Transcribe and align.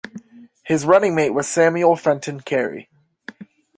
His 0.63 0.83
running 0.83 1.13
mate 1.13 1.29
was 1.29 1.47
Samuel 1.47 1.95
Fenton 1.95 2.39
Cary. 2.41 2.89